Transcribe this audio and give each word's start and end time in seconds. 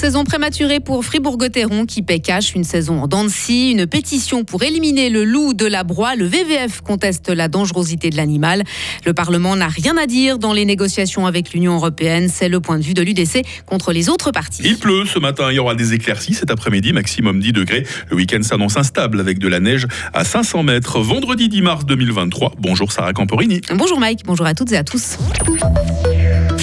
saison 0.00 0.24
prématurée 0.24 0.80
pour 0.80 1.04
Fribourg-Gotteron 1.04 1.84
qui 1.84 2.00
paie 2.02 2.20
cash 2.20 2.54
une 2.54 2.64
saison 2.64 3.02
en 3.02 3.06
dents 3.06 3.26
Une 3.50 3.86
pétition 3.86 4.44
pour 4.44 4.62
éliminer 4.62 5.10
le 5.10 5.24
loup 5.24 5.52
de 5.52 5.66
la 5.66 5.84
broie. 5.84 6.14
Le 6.14 6.24
VVF 6.24 6.80
conteste 6.80 7.28
la 7.28 7.48
dangerosité 7.48 8.08
de 8.08 8.16
l'animal. 8.16 8.62
Le 9.04 9.12
Parlement 9.12 9.56
n'a 9.56 9.68
rien 9.68 9.96
à 9.98 10.06
dire 10.06 10.38
dans 10.38 10.52
les 10.52 10.64
négociations 10.64 11.26
avec 11.26 11.52
l'Union 11.52 11.74
européenne. 11.74 12.30
C'est 12.32 12.48
le 12.48 12.60
point 12.60 12.78
de 12.78 12.82
vue 12.82 12.94
de 12.94 13.02
l'UDC 13.02 13.44
contre 13.66 13.92
les 13.92 14.08
autres 14.08 14.30
partis. 14.30 14.62
Il 14.64 14.78
pleut 14.78 15.04
ce 15.04 15.18
matin. 15.18 15.48
Il 15.50 15.56
y 15.56 15.58
aura 15.58 15.74
des 15.74 15.92
éclaircies 15.92 16.34
cet 16.34 16.50
après-midi, 16.50 16.94
maximum 16.94 17.40
10 17.40 17.52
degrés. 17.52 17.84
Le 18.08 18.16
week-end 18.16 18.42
s'annonce 18.42 18.78
instable 18.78 19.20
avec 19.20 19.38
de 19.38 19.48
la 19.48 19.60
neige 19.60 19.86
à 20.14 20.24
500 20.24 20.62
mètres. 20.62 21.00
Vendredi 21.00 21.50
10 21.50 21.62
mars 21.62 21.84
2023. 21.84 22.54
Bonjour 22.58 22.90
Sarah 22.90 23.12
Camporini. 23.12 23.60
Bonjour 23.74 24.00
Mike. 24.00 24.20
Bonjour 24.24 24.46
à 24.46 24.54
toutes 24.54 24.72
et 24.72 24.76
à 24.76 24.84
tous. 24.84 25.18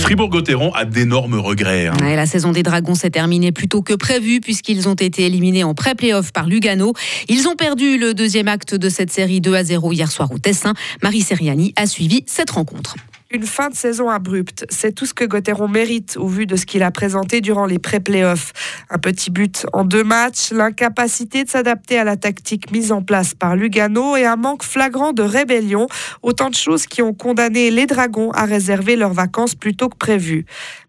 Fribourg-Gotteron 0.08 0.72
a 0.74 0.86
d'énormes 0.86 1.38
regrets. 1.38 1.88
Hein. 1.88 1.98
la 2.00 2.26
saison 2.26 2.54
des 2.54 2.64
Dragons 2.64 2.96
s'est 2.96 3.10
terminée 3.10 3.52
plus 3.52 3.68
tôt 3.68 3.82
que 3.82 3.94
prévu 3.94 4.40
puisqu'ils 4.40 4.88
ont 4.88 4.94
été 4.94 5.26
éliminés 5.26 5.66
en 5.66 5.74
pré-playoff 5.74 6.32
par 6.32 6.48
Lugano. 6.48 6.94
Ils 7.28 7.50
ont 7.50 7.58
perdu 7.58 7.98
le 7.98 8.14
deuxième 8.14 8.48
acte 8.48 8.74
de 8.74 8.88
cette 8.88 9.12
série 9.12 9.42
2 9.42 9.54
à 9.54 9.66
0 9.66 9.92
hier 9.92 10.10
soir 10.10 10.32
au 10.32 10.38
Tessin. 10.40 10.76
Marie 11.04 11.20
Seriani 11.20 11.74
a 11.76 11.88
suivi 11.88 12.24
cette 12.26 12.52
rencontre. 12.52 12.96
Une 13.30 13.46
fin 13.46 13.70
de 13.70 13.76
saison 13.76 14.10
abrupte, 14.10 14.66
c'est 14.70 14.94
tout 14.94 15.06
ce 15.06 15.14
que 15.14 15.26
Gauthieron 15.26 15.68
mérite 15.68 16.16
au 16.16 16.28
vu 16.28 16.46
de 16.46 16.56
ce 16.56 16.66
qu'il 16.66 16.82
a 16.82 16.92
présenté 16.92 17.42
durant 17.42 17.66
les 17.66 17.78
pré-playoffs. 17.78 18.54
Un 18.90 19.00
petit 19.00 19.32
but 19.32 19.66
en 19.74 19.84
deux 19.84 20.06
matchs, 20.06 20.52
l'incapacité 20.52 21.44
de 21.44 21.50
s'adapter 21.50 22.00
à 22.00 22.06
la 22.06 22.16
tactique 22.16 22.72
mise 22.72 22.94
en 22.94 23.02
place 23.02 23.34
par 23.34 23.58
Lugano 23.58 24.16
et 24.16 24.26
un 24.26 24.38
manque 24.38 24.64
flagrant 24.64 25.12
de 25.12 25.24
rébellion, 25.24 25.88
autant 26.22 26.50
de 26.50 26.56
choses 26.56 26.86
qui 26.86 27.02
ont 27.02 27.14
condamné 27.14 27.70
les 27.70 27.86
Dragons 27.86 28.32
à 28.32 28.46
réserver 28.46 28.96
leurs 28.96 29.14
vacances 29.14 29.56
plus 29.56 29.76
tôt 29.76 29.90
que 29.90 29.98
prévu. 29.98 30.46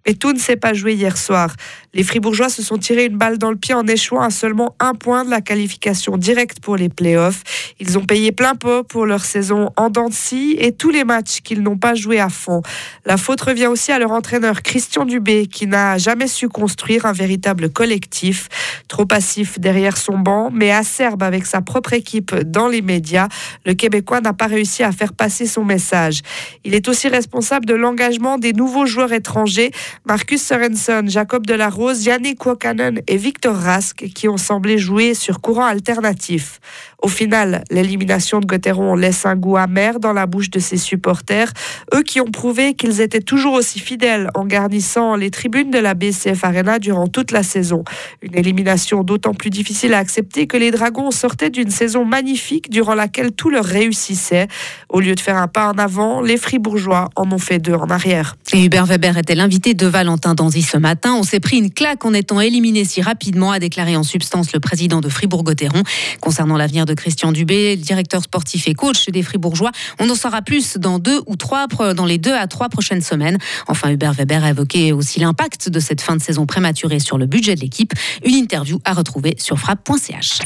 Mais 0.09 0.15
tout 0.15 0.33
ne 0.33 0.39
s'est 0.39 0.57
pas 0.57 0.73
joué 0.73 0.95
hier 0.95 1.19
soir. 1.19 1.55
Les 1.93 2.03
Fribourgeois 2.03 2.49
se 2.49 2.63
sont 2.63 2.79
tirés 2.79 3.05
une 3.05 3.19
balle 3.19 3.37
dans 3.37 3.51
le 3.51 3.59
pied 3.59 3.75
en 3.75 3.87
échouant 3.87 4.23
à 4.23 4.31
seulement 4.31 4.75
un 4.81 4.95
point 4.95 5.23
de 5.27 5.31
la 5.31 5.43
qualification 5.43 6.17
directe 6.17 6.61
pour 6.61 6.77
les 6.77 6.89
playoffs. 6.89 7.43
Ils 7.79 7.99
ont 7.99 8.05
payé 8.05 8.33
plein 8.33 8.55
pot 8.55 8.85
pour 8.85 9.05
leur 9.05 9.25
saison 9.25 9.71
en 9.77 9.91
dents 9.91 10.09
et 10.33 10.73
tous 10.73 10.91
les 10.91 11.05
matchs 11.05 11.41
qu'ils 11.43 11.63
n'ont 11.63 11.77
pas 11.77 11.95
joués 11.95 12.21
à 12.21 12.31
fond. 12.31 12.63
La 13.05 13.19
faute 13.19 13.41
revient 13.43 13.67
aussi 13.67 13.93
à 13.93 13.99
leur 13.99 14.13
entraîneur 14.13 14.63
Christian 14.63 15.05
Dubé 15.05 15.47
qui 15.47 15.67
n'a 15.67 15.99
jamais 15.99 16.27
su 16.27 16.49
construire 16.49 17.05
un 17.05 17.13
véritable 17.13 17.71
collectif. 17.71 18.49
Trop 18.89 19.05
passif 19.05 19.59
derrière 19.59 19.99
son 19.99 20.19
banc, 20.19 20.51
mais 20.51 20.71
acerbe 20.71 21.23
avec 21.23 21.45
sa 21.45 21.61
propre 21.61 21.93
équipe 21.93 22.35
dans 22.35 22.69
les 22.69 22.81
médias, 22.81 23.29
le 23.67 23.75
Québécois 23.75 24.23
n'a 24.23 24.33
pas 24.33 24.47
réussi 24.47 24.83
à 24.83 24.93
faire 24.93 25.13
passer 25.13 25.47
son 25.47 25.65
message. 25.65 26.23
Il 26.65 26.75
est 26.75 26.89
aussi 26.89 27.09
responsable 27.09 27.67
de 27.67 27.75
l'engagement 27.75 28.39
des 28.39 28.55
nouveaux 28.55 28.87
joueurs 28.87 29.13
étrangers, 29.13 29.71
Marcus 30.05 30.43
Sorensen, 30.43 31.09
Jacob 31.09 31.47
Delarose, 31.47 32.05
Yannick 32.05 32.45
Wakanen 32.45 33.01
et 33.07 33.17
Victor 33.17 33.55
Rask, 33.55 34.05
qui 34.15 34.29
ont 34.29 34.37
semblé 34.37 34.79
jouer 34.79 35.15
sur 35.15 35.41
courant 35.41 35.67
alternatif. 35.67 36.61
Au 37.01 37.09
final, 37.09 37.63
l'élimination 37.71 38.41
de 38.41 38.47
Gauthieron 38.47 38.97
laisse 38.97 39.25
un 39.25 39.37
goût 39.37 39.57
amer 39.57 40.01
dans 40.01 40.13
la 40.13 40.27
bouche 40.27 40.51
de 40.51 40.59
ses 40.59 40.77
supporters, 40.77 41.53
eux 41.95 42.03
qui 42.03 42.21
ont 42.21 42.31
prouvé 42.31 42.75
qu'ils 42.75 43.01
étaient 43.01 43.21
toujours 43.21 43.53
aussi 43.53 43.79
fidèles 43.79 44.31
en 44.35 44.45
garnissant 44.45 45.15
les 45.15 45.31
tribunes 45.31 45.71
de 45.71 45.79
la 45.79 45.95
BCF 45.95 46.43
Arena 46.43 46.81
durant 46.81 47.07
toute 47.07 47.31
la 47.31 47.45
saison. 47.45 47.85
Une 48.21 48.37
élimination 48.37 49.05
d'autant 49.05 49.33
plus 49.33 49.51
difficile 49.51 49.95
à 49.95 49.99
accepter 49.99 50.49
que 50.49 50.57
les 50.57 50.73
Dragons 50.73 51.13
sortaient 51.13 51.51
d'une 51.51 51.71
saison 51.71 52.05
magnifique 52.05 52.69
durant 52.69 52.95
laquelle 52.95 53.31
tout 53.31 53.51
leur 53.51 53.65
réussissait. 53.65 54.49
Au 54.89 54.99
lieu 54.99 55.15
de 55.15 55.21
faire 55.21 55.37
un 55.37 55.47
pas 55.47 55.69
en 55.69 55.79
avant, 55.79 56.21
les 56.21 56.37
Fribourgeois 56.37 57.11
en 57.15 57.31
ont 57.31 57.39
fait 57.39 57.61
deux 57.61 57.75
en 57.75 57.91
arrière. 57.91 58.37
Hubert 58.53 58.87
Weber 58.87 59.19
était 59.19 59.37
l'invité 59.37 59.75
de 59.75 59.87
Valentin 59.87 60.35
Danzy 60.35 60.63
ce 60.63 60.77
matin. 60.77 61.15
On 61.15 61.23
s'est 61.23 61.39
pris 61.39 61.59
une 61.59 61.71
claque 61.71 62.05
en 62.05 62.13
étant 62.13 62.41
éliminé 62.41 62.85
si 62.85 63.03
rapidement, 63.03 63.53
a 63.53 63.61
déclaré 63.61 63.97
en 63.97 64.03
substance 64.03 64.53
le 64.53 64.59
président 64.59 65.01
de 65.01 65.09
Fribourg-Gotteron. 65.09 65.83
Concernant 66.21 66.57
l'avenir 66.57 66.87
de 66.89 66.95
Christian 66.95 67.31
Dubé, 67.31 67.77
directeur 67.77 68.23
sportif 68.23 68.67
et 68.67 68.75
coach 68.75 69.09
des 69.09 69.23
Fribourgeois. 69.23 69.71
On 70.01 70.11
en 70.11 70.15
saura 70.15 70.43
plus 70.43 70.77
dans 70.77 70.99
dans 70.99 72.07
les 72.07 72.19
deux 72.19 72.35
à 72.35 72.47
trois 72.47 72.69
prochaines 72.69 73.03
semaines. 73.03 73.39
Enfin, 73.69 73.91
Hubert 73.91 74.13
Weber 74.13 74.43
a 74.43 74.51
évoqué 74.51 74.93
aussi 74.93 75.21
l'impact 75.21 75.69
de 75.69 75.81
cette 75.81 76.01
fin 76.01 76.17
de 76.17 76.23
saison 76.23 76.47
prématurée 76.47 76.99
sur 76.99 77.19
le 77.19 77.27
budget 77.27 77.55
de 77.55 77.61
l'équipe. 77.61 77.93
Une 78.25 78.35
interview 78.35 78.81
à 78.85 78.93
retrouver 78.93 79.37
sur 79.39 79.59
frappe.ch. 79.59 80.41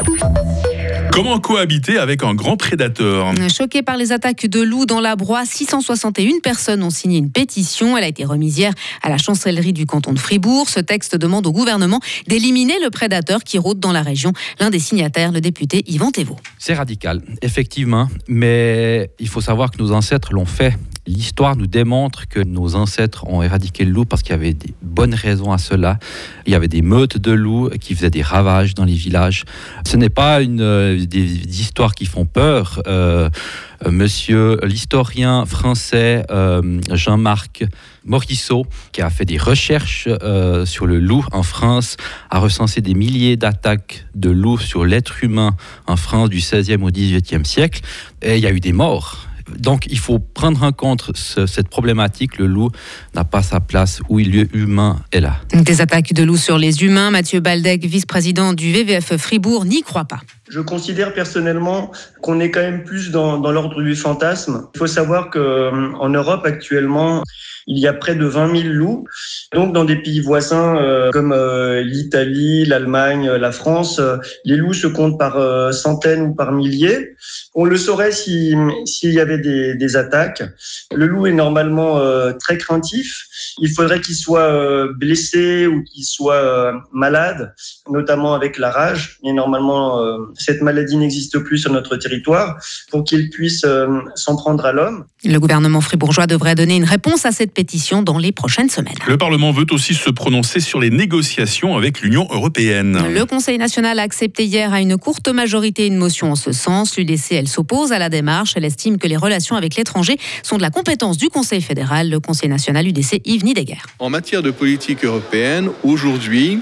Comment 1.12 1.38
cohabiter 1.40 1.98
avec 1.98 2.24
un 2.24 2.34
grand 2.34 2.56
prédateur? 2.56 3.34
Choqué 3.54 3.82
par 3.82 3.98
les 3.98 4.12
attaques 4.12 4.46
de 4.46 4.62
loups 4.62 4.86
dans 4.86 5.00
la 5.00 5.14
broie, 5.14 5.44
661 5.44 6.40
personnes 6.42 6.82
ont 6.82 6.88
signé 6.88 7.18
une 7.18 7.30
pétition. 7.30 7.98
Elle 7.98 8.04
a 8.04 8.08
été 8.08 8.24
remise 8.24 8.56
hier 8.56 8.72
à 9.02 9.10
la 9.10 9.18
chancellerie 9.18 9.74
du 9.74 9.84
canton 9.84 10.14
de 10.14 10.18
Fribourg. 10.18 10.70
Ce 10.70 10.80
texte 10.80 11.14
demande 11.16 11.46
au 11.46 11.52
gouvernement 11.52 12.00
d'éliminer 12.28 12.80
le 12.82 12.88
prédateur 12.88 13.44
qui 13.44 13.58
rôde 13.58 13.78
dans 13.78 13.92
la 13.92 14.00
région. 14.00 14.32
L'un 14.58 14.70
des 14.70 14.78
signataires, 14.78 15.32
le 15.32 15.42
député 15.42 15.84
Yvan 15.86 16.12
Thévaux. 16.12 16.38
C'est 16.58 16.72
radical, 16.72 17.20
effectivement, 17.42 18.08
mais 18.26 19.10
il 19.18 19.28
faut 19.28 19.42
savoir 19.42 19.70
que 19.70 19.82
nos 19.82 19.92
ancêtres 19.92 20.32
l'ont 20.32 20.46
fait 20.46 20.74
L'histoire 21.04 21.56
nous 21.56 21.66
démontre 21.66 22.28
que 22.28 22.38
nos 22.38 22.76
ancêtres 22.76 23.26
ont 23.26 23.42
éradiqué 23.42 23.84
le 23.84 23.90
loup 23.90 24.04
parce 24.04 24.22
qu'il 24.22 24.30
y 24.30 24.38
avait 24.38 24.54
des 24.54 24.72
bonnes 24.82 25.14
raisons 25.14 25.50
à 25.50 25.58
cela. 25.58 25.98
Il 26.46 26.52
y 26.52 26.54
avait 26.54 26.68
des 26.68 26.80
meutes 26.80 27.18
de 27.18 27.32
loups 27.32 27.70
qui 27.80 27.96
faisaient 27.96 28.10
des 28.10 28.22
ravages 28.22 28.74
dans 28.74 28.84
les 28.84 28.94
villages. 28.94 29.42
Ce 29.84 29.96
n'est 29.96 30.10
pas 30.10 30.42
une, 30.42 30.60
euh, 30.60 31.04
des, 31.04 31.60
histoires 31.60 31.96
qui 31.96 32.06
font 32.06 32.24
peur. 32.24 32.80
Euh, 32.86 33.28
monsieur 33.90 34.60
l'historien 34.62 35.44
français 35.44 36.24
euh, 36.30 36.80
Jean-Marc 36.92 37.64
Morisseau, 38.04 38.64
qui 38.92 39.02
a 39.02 39.10
fait 39.10 39.24
des 39.24 39.38
recherches 39.38 40.08
sur 40.64 40.86
le 40.86 41.00
loup 41.00 41.24
en 41.32 41.42
France, 41.42 41.96
a 42.30 42.38
recensé 42.38 42.80
des 42.80 42.94
milliers 42.94 43.36
d'attaques 43.36 44.06
de 44.14 44.30
loups 44.30 44.60
sur 44.60 44.84
l'être 44.84 45.24
humain 45.24 45.56
en 45.88 45.96
France 45.96 46.30
du 46.30 46.38
16e 46.38 46.82
au 46.82 46.90
18e 46.90 47.44
siècle. 47.44 47.80
Et 48.22 48.36
il 48.36 48.40
y 48.40 48.46
a 48.46 48.52
eu 48.52 48.60
des 48.60 48.72
morts 48.72 49.26
donc, 49.58 49.86
il 49.90 49.98
faut 49.98 50.18
prendre 50.18 50.62
en 50.62 50.72
compte 50.72 51.10
cette 51.16 51.68
problématique. 51.68 52.38
Le 52.38 52.46
loup 52.46 52.70
n'a 53.14 53.24
pas 53.24 53.42
sa 53.42 53.60
place 53.60 54.00
où 54.08 54.18
il 54.18 54.30
lieu 54.30 54.48
humain 54.56 55.00
est 55.12 55.20
là. 55.20 55.36
Des 55.52 55.80
attaques 55.80 56.12
de 56.12 56.22
loups 56.22 56.36
sur 56.36 56.58
les 56.58 56.82
humains, 56.82 57.10
Mathieu 57.10 57.40
Baldec, 57.40 57.84
vice-président 57.84 58.52
du 58.52 58.72
VVF 58.72 59.16
Fribourg, 59.16 59.64
n'y 59.64 59.82
croit 59.82 60.04
pas. 60.04 60.20
Je 60.52 60.60
considère 60.60 61.14
personnellement 61.14 61.90
qu'on 62.20 62.38
est 62.38 62.50
quand 62.50 62.60
même 62.60 62.84
plus 62.84 63.10
dans, 63.10 63.38
dans 63.38 63.52
l'ordre 63.52 63.80
du 63.80 63.96
fantasme. 63.96 64.68
Il 64.74 64.78
faut 64.78 64.86
savoir 64.86 65.30
qu'en 65.30 65.40
euh, 65.40 66.08
Europe 66.08 66.42
actuellement, 66.44 67.22
il 67.66 67.78
y 67.78 67.86
a 67.86 67.92
près 67.92 68.14
de 68.14 68.24
20 68.24 68.62
000 68.62 68.68
loups. 68.74 69.06
Donc, 69.52 69.72
dans 69.72 69.84
des 69.84 69.96
pays 69.96 70.20
voisins 70.20 70.76
euh, 70.76 71.10
comme 71.10 71.32
euh, 71.32 71.82
l'Italie, 71.82 72.64
l'Allemagne, 72.64 73.30
la 73.30 73.52
France, 73.52 73.98
euh, 73.98 74.16
les 74.44 74.56
loups 74.56 74.74
se 74.74 74.86
comptent 74.86 75.18
par 75.18 75.32
centaines 75.72 76.22
ou 76.22 76.34
par 76.34 76.52
milliers. 76.52 77.14
On 77.54 77.64
le 77.64 77.76
saurait 77.76 78.12
s'il 78.12 78.82
y 79.02 79.20
avait 79.20 79.38
des, 79.38 79.74
des, 79.74 79.96
attaques. 79.96 80.42
Le 80.94 81.06
loup 81.06 81.26
est 81.26 81.32
normalement 81.32 82.00
très 82.38 82.56
craintif. 82.56 83.26
Il 83.58 83.70
faudrait 83.70 84.00
qu'il 84.00 84.14
soit 84.14 84.88
blessé 84.94 85.66
ou 85.66 85.82
qu'il 85.84 86.04
soit 86.04 86.72
malade, 86.92 87.54
notamment 87.90 88.34
avec 88.34 88.58
la 88.58 88.70
rage. 88.70 89.18
Mais 89.22 89.32
normalement, 89.32 90.02
cette 90.42 90.62
maladie 90.62 90.96
n'existe 90.96 91.38
plus 91.38 91.58
sur 91.58 91.72
notre 91.72 91.96
territoire 91.96 92.56
pour 92.90 93.04
qu'il 93.04 93.30
puisse 93.30 93.64
s'en 94.14 94.36
prendre 94.36 94.64
à 94.64 94.72
l'homme. 94.72 95.04
Le 95.24 95.38
gouvernement 95.38 95.80
fribourgeois 95.80 96.26
devrait 96.26 96.54
donner 96.54 96.76
une 96.76 96.84
réponse 96.84 97.26
à 97.26 97.32
cette 97.32 97.52
pétition 97.52 98.02
dans 98.02 98.18
les 98.18 98.32
prochaines 98.32 98.68
semaines. 98.68 98.94
Le 99.06 99.16
Parlement 99.16 99.52
veut 99.52 99.66
aussi 99.70 99.94
se 99.94 100.10
prononcer 100.10 100.60
sur 100.60 100.80
les 100.80 100.90
négociations 100.90 101.76
avec 101.76 102.00
l'Union 102.00 102.26
européenne. 102.30 102.98
Le 103.12 103.24
Conseil 103.24 103.58
national 103.58 103.98
a 103.98 104.02
accepté 104.02 104.44
hier 104.44 104.72
à 104.72 104.80
une 104.80 104.96
courte 104.96 105.28
majorité 105.28 105.86
une 105.86 105.96
motion 105.96 106.32
en 106.32 106.36
ce 106.36 106.52
sens. 106.52 106.96
L'UDC, 106.96 107.32
elle 107.32 107.48
s'oppose 107.48 107.92
à 107.92 107.98
la 107.98 108.08
démarche. 108.08 108.54
Elle 108.56 108.64
estime 108.64 108.98
que 108.98 109.06
les 109.06 109.16
relations 109.16 109.56
avec 109.56 109.76
l'étranger 109.76 110.18
sont 110.42 110.56
de 110.56 110.62
la 110.62 110.70
compétence 110.70 111.16
du 111.16 111.28
Conseil 111.28 111.62
fédéral. 111.62 112.10
Le 112.10 112.20
Conseil 112.20 112.48
national 112.48 112.86
UDC, 112.86 113.20
Yves 113.24 113.44
Nidegger. 113.44 113.78
En 113.98 114.10
matière 114.10 114.42
de 114.42 114.50
politique 114.50 115.04
européenne, 115.04 115.70
aujourd'hui, 115.82 116.60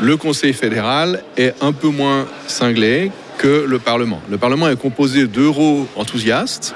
le 0.00 0.16
Conseil 0.16 0.52
fédéral 0.52 1.22
est 1.36 1.54
un 1.60 1.72
peu 1.72 1.88
moins 1.88 2.26
cinglé 2.46 3.10
que 3.36 3.64
le 3.66 3.78
Parlement. 3.78 4.20
Le 4.30 4.38
Parlement 4.38 4.68
est 4.68 4.76
composé 4.76 5.26
d'euros 5.26 5.86
enthousiastes 5.96 6.74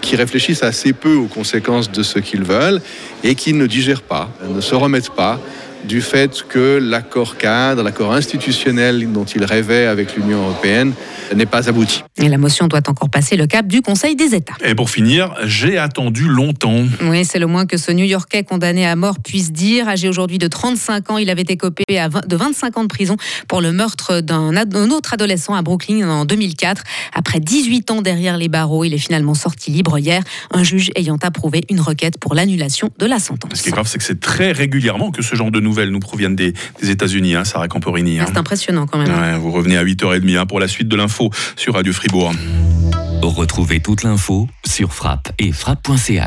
qui 0.00 0.16
réfléchissent 0.16 0.62
assez 0.62 0.92
peu 0.92 1.14
aux 1.14 1.26
conséquences 1.26 1.90
de 1.90 2.02
ce 2.02 2.18
qu'ils 2.18 2.44
veulent 2.44 2.80
et 3.22 3.34
qui 3.34 3.52
ne 3.52 3.66
digèrent 3.66 4.02
pas, 4.02 4.28
ne 4.48 4.60
se 4.60 4.74
remettent 4.74 5.10
pas 5.10 5.40
du 5.86 6.00
fait 6.00 6.44
que 6.48 6.78
l'accord 6.80 7.36
cadre, 7.36 7.82
l'accord 7.82 8.12
institutionnel 8.12 9.12
dont 9.12 9.24
il 9.24 9.44
rêvait 9.44 9.86
avec 9.86 10.16
l'Union 10.16 10.42
européenne 10.42 10.92
n'est 11.34 11.46
pas 11.46 11.68
abouti. 11.68 12.02
Et 12.16 12.28
la 12.28 12.38
motion 12.38 12.68
doit 12.68 12.88
encore 12.88 13.10
passer 13.10 13.36
le 13.36 13.46
cap 13.46 13.66
du 13.66 13.82
Conseil 13.82 14.16
des 14.16 14.34
États. 14.34 14.54
Et 14.64 14.74
pour 14.74 14.90
finir, 14.90 15.34
j'ai 15.44 15.78
attendu 15.78 16.28
longtemps. 16.28 16.84
Oui, 17.02 17.24
c'est 17.24 17.38
le 17.38 17.46
moins 17.46 17.66
que 17.66 17.76
ce 17.76 17.92
New-Yorkais 17.92 18.44
condamné 18.44 18.86
à 18.86 18.96
mort 18.96 19.18
puisse 19.18 19.52
dire. 19.52 19.88
Âgé 19.88 20.08
aujourd'hui 20.08 20.38
de 20.38 20.48
35 20.48 21.10
ans, 21.10 21.18
il 21.18 21.30
avait 21.30 21.42
été 21.42 21.56
copé 21.56 21.84
de 21.88 22.36
25 22.36 22.78
ans 22.78 22.82
de 22.82 22.88
prison 22.88 23.16
pour 23.48 23.60
le 23.60 23.72
meurtre 23.72 24.20
d'un 24.20 24.90
autre 24.90 25.14
adolescent 25.14 25.54
à 25.54 25.62
Brooklyn 25.62 26.08
en 26.08 26.24
2004. 26.24 26.82
Après 27.14 27.40
18 27.40 27.90
ans 27.90 28.02
derrière 28.02 28.36
les 28.36 28.48
barreaux, 28.48 28.84
il 28.84 28.94
est 28.94 28.98
finalement 28.98 29.34
sorti 29.34 29.70
libre 29.70 29.98
hier, 29.98 30.22
un 30.50 30.62
juge 30.62 30.90
ayant 30.96 31.18
approuvé 31.22 31.62
une 31.68 31.80
requête 31.80 32.18
pour 32.18 32.34
l'annulation 32.34 32.90
de 32.98 33.06
la 33.06 33.18
sentence. 33.18 33.58
Ce 33.58 33.62
qui 33.62 33.68
est 33.70 33.72
grave, 33.72 33.88
c'est 33.88 33.98
que 33.98 34.04
c'est 34.04 34.20
très 34.20 34.52
régulièrement 34.52 35.10
que 35.10 35.22
ce 35.22 35.34
genre 35.34 35.50
de 35.50 35.60
nouvelles 35.60 35.73
nouvelles 35.74 35.90
nous 35.90 36.00
proviennent 36.00 36.36
des, 36.36 36.54
États-Unis, 36.82 37.34
hein, 37.34 37.44
Sarah 37.44 37.66
Camporini. 37.66 38.20
Ah, 38.20 38.26
c'est 38.28 38.38
impressionnant 38.38 38.86
quand 38.86 38.98
même. 38.98 39.38
vous 39.38 39.50
revenez 39.50 39.76
à 39.76 39.84
8h30 39.84 40.38
hein, 40.38 40.46
pour 40.46 40.60
la 40.60 40.68
suite 40.68 40.88
de 40.88 40.96
l'info 40.96 41.30
sur 41.56 41.74
Radio 41.74 41.92
Fribourg. 41.92 42.32
Retrouvez 43.22 43.80
toute 43.80 44.02
l'info 44.02 44.48
sur 44.64 44.92
frappe 44.92 45.32
et 45.38 45.50
frappe.ch. 45.50 46.22